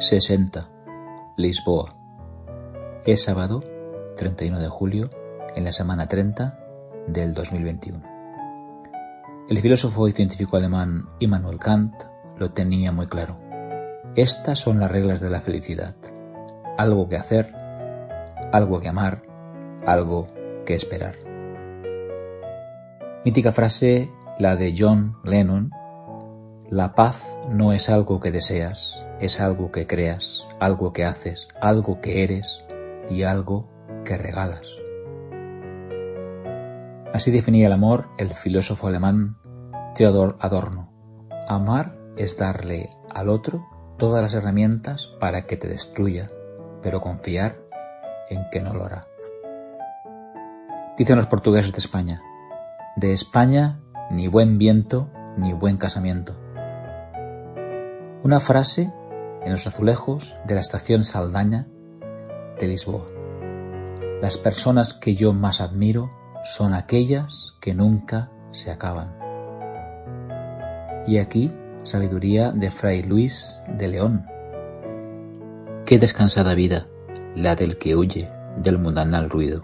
60. 0.00 0.70
Lisboa. 1.36 1.96
Es 3.04 3.24
sábado 3.24 3.64
31 4.16 4.60
de 4.60 4.68
julio 4.68 5.10
en 5.56 5.64
la 5.64 5.72
semana 5.72 6.06
30 6.06 6.56
del 7.08 7.34
2021. 7.34 8.00
El 9.48 9.58
filósofo 9.58 10.06
y 10.06 10.12
científico 10.12 10.56
alemán 10.56 11.08
Immanuel 11.18 11.58
Kant 11.58 11.94
lo 12.36 12.52
tenía 12.52 12.92
muy 12.92 13.08
claro. 13.08 13.38
Estas 14.14 14.60
son 14.60 14.78
las 14.78 14.88
reglas 14.88 15.20
de 15.20 15.30
la 15.30 15.40
felicidad. 15.40 15.96
Algo 16.76 17.08
que 17.08 17.16
hacer, 17.16 17.52
algo 18.52 18.78
que 18.78 18.88
amar, 18.88 19.22
algo 19.84 20.28
que 20.64 20.76
esperar. 20.76 21.16
Mítica 23.24 23.50
frase 23.50 24.12
la 24.38 24.54
de 24.54 24.76
John 24.78 25.16
Lennon, 25.24 25.72
la 26.70 26.94
paz 26.94 27.36
no 27.50 27.72
es 27.72 27.90
algo 27.90 28.20
que 28.20 28.30
deseas, 28.30 29.07
es 29.20 29.40
algo 29.40 29.72
que 29.72 29.86
creas, 29.86 30.46
algo 30.60 30.92
que 30.92 31.04
haces, 31.04 31.48
algo 31.60 32.00
que 32.00 32.22
eres 32.22 32.64
y 33.10 33.22
algo 33.22 33.68
que 34.04 34.16
regalas. 34.16 34.78
Así 37.12 37.30
definía 37.30 37.66
el 37.66 37.72
amor 37.72 38.08
el 38.18 38.32
filósofo 38.32 38.86
alemán 38.86 39.36
Theodor 39.94 40.36
Adorno. 40.40 40.92
Amar 41.48 41.96
es 42.16 42.36
darle 42.36 42.90
al 43.10 43.28
otro 43.28 43.66
todas 43.96 44.22
las 44.22 44.34
herramientas 44.34 45.08
para 45.18 45.46
que 45.46 45.56
te 45.56 45.68
destruya, 45.68 46.26
pero 46.82 47.00
confiar 47.00 47.56
en 48.28 48.44
que 48.52 48.60
no 48.60 48.74
lo 48.74 48.84
hará. 48.84 49.06
Dicen 50.96 51.16
los 51.16 51.26
portugueses 51.26 51.72
de 51.72 51.78
España, 51.78 52.22
de 52.96 53.12
España 53.12 53.80
ni 54.10 54.28
buen 54.28 54.58
viento 54.58 55.08
ni 55.36 55.52
buen 55.52 55.76
casamiento. 55.76 56.34
Una 58.22 58.40
frase 58.40 58.90
en 59.48 59.52
los 59.52 59.66
azulejos 59.66 60.36
de 60.44 60.54
la 60.54 60.60
estación 60.60 61.04
Saldaña 61.04 61.66
de 62.60 62.68
Lisboa. 62.68 63.06
Las 64.20 64.36
personas 64.36 64.92
que 64.92 65.14
yo 65.14 65.32
más 65.32 65.62
admiro 65.62 66.10
son 66.44 66.74
aquellas 66.74 67.54
que 67.58 67.72
nunca 67.72 68.30
se 68.52 68.70
acaban. 68.70 69.16
Y 71.06 71.16
aquí, 71.16 71.50
sabiduría 71.82 72.50
de 72.50 72.70
Fray 72.70 73.02
Luis 73.02 73.64
de 73.68 73.88
León. 73.88 74.26
Qué 75.86 75.98
descansada 75.98 76.54
vida 76.54 76.86
la 77.34 77.56
del 77.56 77.78
que 77.78 77.96
huye 77.96 78.30
del 78.58 78.78
mundanal 78.78 79.30
ruido 79.30 79.62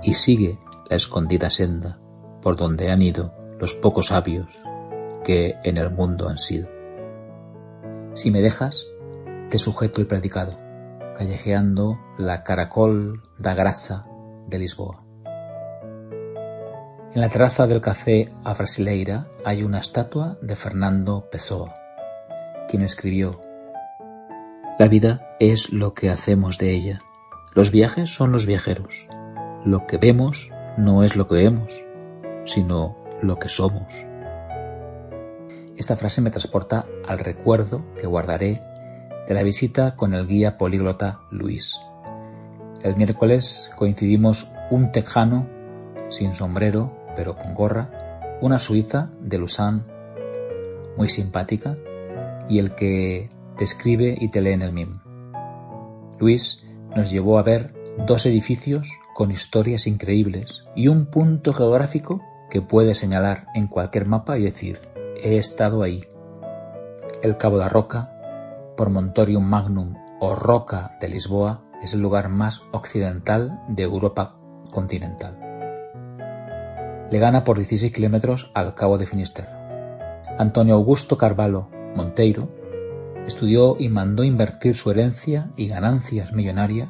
y 0.00 0.14
sigue 0.14 0.60
la 0.88 0.94
escondida 0.94 1.50
senda 1.50 1.98
por 2.40 2.56
donde 2.56 2.92
han 2.92 3.02
ido 3.02 3.34
los 3.58 3.74
pocos 3.74 4.06
sabios 4.06 4.46
que 5.24 5.56
en 5.64 5.76
el 5.76 5.90
mundo 5.90 6.28
han 6.28 6.38
sido. 6.38 6.68
Si 8.14 8.30
me 8.30 8.40
dejas, 8.40 8.86
sujeto 9.58 10.00
el 10.00 10.06
predicado, 10.06 10.56
callejeando 11.16 11.98
la 12.18 12.42
caracol 12.42 13.22
da 13.38 13.54
graça 13.54 14.02
de 14.48 14.58
Lisboa. 14.58 14.98
En 17.14 17.20
la 17.20 17.28
terraza 17.28 17.66
del 17.66 17.80
café 17.80 18.32
A 18.42 18.54
Brasileira 18.54 19.28
hay 19.44 19.62
una 19.62 19.78
estatua 19.78 20.36
de 20.42 20.56
Fernando 20.56 21.28
Pessoa, 21.30 21.72
quien 22.68 22.82
escribió 22.82 23.40
La 24.78 24.88
vida 24.88 25.36
es 25.38 25.72
lo 25.72 25.94
que 25.94 26.10
hacemos 26.10 26.58
de 26.58 26.74
ella. 26.74 27.00
Los 27.54 27.70
viajes 27.70 28.10
son 28.10 28.32
los 28.32 28.46
viajeros. 28.46 29.06
Lo 29.64 29.86
que 29.86 29.98
vemos 29.98 30.50
no 30.76 31.04
es 31.04 31.14
lo 31.14 31.28
que 31.28 31.36
vemos, 31.36 31.72
sino 32.44 32.96
lo 33.22 33.38
que 33.38 33.48
somos. 33.48 33.92
Esta 35.76 35.94
frase 35.96 36.20
me 36.20 36.30
transporta 36.30 36.84
al 37.06 37.20
recuerdo 37.20 37.84
que 37.96 38.08
guardaré 38.08 38.60
de 39.26 39.34
la 39.34 39.42
visita 39.42 39.96
con 39.96 40.14
el 40.14 40.26
guía 40.26 40.58
políglota 40.58 41.20
Luis. 41.30 41.74
El 42.82 42.96
miércoles 42.96 43.70
coincidimos 43.76 44.50
un 44.70 44.92
tejano 44.92 45.48
sin 46.10 46.34
sombrero, 46.34 46.92
pero 47.16 47.36
con 47.36 47.54
gorra, 47.54 48.38
una 48.40 48.58
suiza 48.58 49.10
de 49.20 49.38
Lausanne 49.38 49.82
muy 50.96 51.08
simpática 51.08 51.76
y 52.48 52.58
el 52.58 52.74
que 52.74 53.30
te 53.56 53.64
escribe 53.64 54.16
y 54.20 54.30
te 54.30 54.40
lee 54.40 54.52
en 54.52 54.62
el 54.62 54.72
MIM. 54.72 55.00
Luis 56.18 56.64
nos 56.94 57.10
llevó 57.10 57.38
a 57.38 57.42
ver 57.42 57.72
dos 58.06 58.26
edificios 58.26 58.88
con 59.14 59.30
historias 59.30 59.86
increíbles 59.86 60.64
y 60.74 60.88
un 60.88 61.06
punto 61.06 61.52
geográfico 61.52 62.20
que 62.50 62.60
puede 62.60 62.94
señalar 62.94 63.46
en 63.54 63.66
cualquier 63.66 64.06
mapa 64.06 64.38
y 64.38 64.42
decir, 64.42 64.80
he 65.22 65.38
estado 65.38 65.82
ahí. 65.82 66.04
El 67.22 67.36
Cabo 67.36 67.58
de 67.58 67.68
Roca, 67.68 68.13
por 68.76 68.90
Montorium 68.90 69.44
Magnum 69.44 69.94
o 70.20 70.34
Roca 70.34 70.96
de 71.00 71.08
Lisboa, 71.08 71.64
es 71.82 71.94
el 71.94 72.00
lugar 72.00 72.28
más 72.28 72.62
occidental 72.72 73.62
de 73.68 73.82
Europa 73.82 74.36
continental. 74.70 75.38
Le 77.10 77.18
gana 77.18 77.44
por 77.44 77.58
16 77.58 77.92
kilómetros 77.92 78.50
al 78.54 78.74
Cabo 78.74 78.98
de 78.98 79.06
Finisterre. 79.06 79.52
Antonio 80.38 80.74
Augusto 80.74 81.18
Carvalho 81.18 81.68
Monteiro 81.94 82.48
estudió 83.26 83.76
y 83.78 83.88
mandó 83.88 84.24
invertir 84.24 84.76
su 84.76 84.90
herencia 84.90 85.50
y 85.56 85.68
ganancias 85.68 86.32
millonarias 86.32 86.88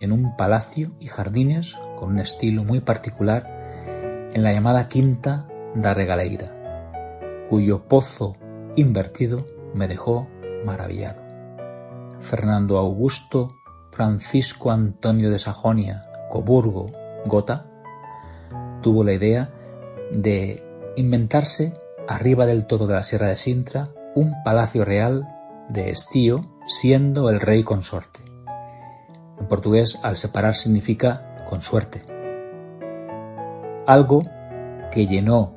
en 0.00 0.12
un 0.12 0.36
palacio 0.36 0.92
y 1.00 1.06
jardines 1.06 1.76
con 1.98 2.10
un 2.10 2.20
estilo 2.20 2.64
muy 2.64 2.80
particular 2.80 4.30
en 4.32 4.42
la 4.42 4.52
llamada 4.52 4.88
Quinta 4.88 5.46
da 5.74 5.94
Regaleira, 5.94 6.52
cuyo 7.48 7.88
pozo 7.88 8.34
invertido 8.76 9.46
me 9.74 9.88
dejó 9.88 10.26
maravillado. 10.64 11.25
Fernando 12.20 12.78
Augusto 12.78 13.48
Francisco 13.90 14.70
Antonio 14.70 15.30
de 15.30 15.38
Sajonia, 15.38 16.04
Coburgo, 16.30 16.92
Gotha, 17.24 17.66
tuvo 18.82 19.04
la 19.04 19.14
idea 19.14 19.50
de 20.12 20.62
inventarse 20.96 21.72
arriba 22.06 22.44
del 22.44 22.66
todo 22.66 22.86
de 22.86 22.94
la 22.94 23.04
Sierra 23.04 23.28
de 23.28 23.36
Sintra 23.36 23.88
un 24.14 24.34
palacio 24.44 24.84
real 24.84 25.26
de 25.70 25.90
estío 25.90 26.42
siendo 26.66 27.30
el 27.30 27.40
rey 27.40 27.62
consorte. 27.62 28.20
En 29.40 29.48
portugués, 29.48 29.98
al 30.02 30.16
separar 30.16 30.56
significa 30.56 31.44
con 31.48 31.62
suerte 31.62 32.02
algo 33.86 34.22
que 34.92 35.06
llenó 35.06 35.54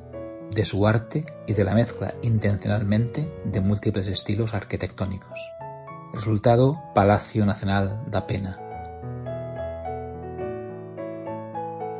de 0.50 0.64
su 0.64 0.86
arte 0.86 1.26
y 1.46 1.52
de 1.52 1.64
la 1.64 1.74
mezcla 1.74 2.14
intencionalmente 2.22 3.28
de 3.44 3.60
múltiples 3.60 4.06
estilos 4.06 4.54
arquitectónicos. 4.54 5.38
Resultado, 6.12 6.80
Palacio 6.94 7.46
Nacional 7.46 8.04
da 8.10 8.26
Pena. 8.26 8.58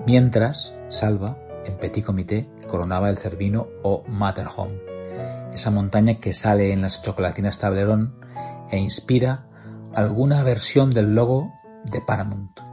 Mientras, 0.07 0.75
Salva, 0.89 1.37
en 1.65 1.77
Petit 1.77 2.05
Comité, 2.05 2.49
coronaba 2.69 3.11
el 3.11 3.19
Cervino 3.19 3.69
o 3.83 4.03
Matterhorn, 4.09 4.81
esa 5.53 5.71
montaña 5.71 6.21
que 6.21 6.35
sale 6.35 6.73
en 6.73 6.83
las 6.83 7.03
chocolatinas 7.03 7.59
Tablerón 7.59 8.19
e 8.71 8.79
inspira 8.79 9.47
alguna 9.95 10.43
versión 10.43 10.91
del 10.91 11.15
logo 11.15 11.53
de 11.85 12.01
Paramount 12.01 12.71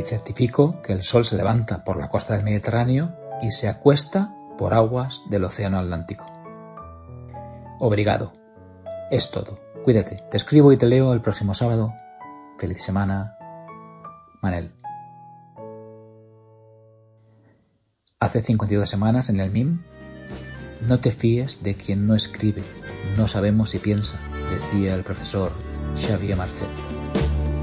y 0.00 0.04
certifico 0.04 0.80
que 0.82 0.92
el 0.92 1.02
Sol 1.02 1.24
se 1.24 1.36
levanta 1.36 1.84
por 1.84 1.98
la 1.98 2.08
costa 2.08 2.34
del 2.34 2.44
Mediterráneo 2.44 3.14
y 3.42 3.50
se 3.50 3.68
acuesta 3.68 4.34
por 4.58 4.74
aguas 4.74 5.22
del 5.28 5.44
Océano 5.44 5.78
Atlántico. 5.78 6.24
Obrigado. 7.78 8.39
Es 9.10 9.30
todo. 9.30 9.58
Cuídate. 9.84 10.22
Te 10.30 10.36
escribo 10.36 10.72
y 10.72 10.76
te 10.76 10.86
leo 10.86 11.12
el 11.12 11.20
próximo 11.20 11.54
sábado. 11.54 11.92
Feliz 12.58 12.82
semana. 12.82 13.36
Manel. 14.40 14.72
Hace 18.20 18.42
52 18.42 18.88
semanas 18.88 19.30
en 19.30 19.40
el 19.40 19.50
MIM, 19.50 19.80
no 20.86 21.00
te 21.00 21.10
fíes 21.10 21.62
de 21.62 21.74
quien 21.74 22.06
no 22.06 22.14
escribe, 22.14 22.62
no 23.16 23.26
sabemos 23.26 23.70
si 23.70 23.78
piensa, 23.78 24.18
decía 24.50 24.94
el 24.94 25.02
profesor 25.02 25.52
Xavier 25.98 26.36
Marcet. 26.36 26.68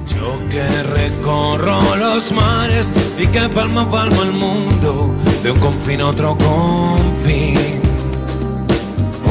Yo 0.08 0.50
que 0.50 0.68
recorro 0.84 1.96
los 1.98 2.32
mares 2.32 2.92
y 3.20 3.28
que 3.28 3.48
palmo 3.50 3.82
a 3.82 3.92
palmo 3.92 4.24
el 4.24 4.32
mundo, 4.32 5.14
de 5.44 5.52
un 5.52 5.60
confín 5.60 6.02
a 6.02 6.08
otro 6.08 6.36
confín. 6.36 7.87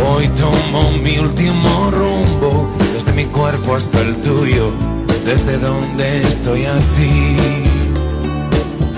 Hoy 0.05 0.29
tomo 0.29 0.91
mi 1.03 1.19
último 1.19 1.91
rumbo, 1.91 2.71
desde 2.93 3.13
mi 3.13 3.25
cuerpo 3.27 3.77
hasta 3.77 4.01
el 4.01 4.17
tuyo, 4.17 4.73
desde 5.25 5.59
donde 5.59 6.23
estoy 6.23 6.67
a 6.67 6.79
ti. 6.97 7.37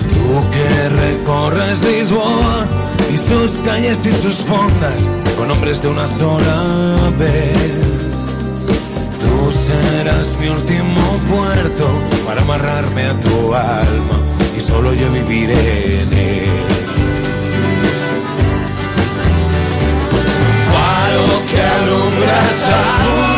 Tú 0.09 0.41
que 0.51 0.89
recorres 0.89 1.83
Lisboa 1.83 2.67
y 3.13 3.17
sus 3.17 3.51
calles 3.65 4.05
y 4.05 4.11
sus 4.11 4.35
fondas, 4.37 5.03
con 5.37 5.49
hombres 5.51 5.81
de 5.81 5.87
una 5.89 6.07
sola 6.07 7.11
vez 7.17 7.99
serás 9.51 10.37
mi 10.39 10.47
último 10.47 11.01
puerto 11.29 11.87
para 12.25 12.41
amarrarme 12.41 13.03
a 13.05 13.19
tu 13.19 13.53
alma 13.53 14.17
y 14.55 14.61
solo 14.61 14.93
yo 14.93 15.11
viviré 15.11 16.03
en 16.03 16.13
él. 16.13 16.18
coração. 22.49 23.28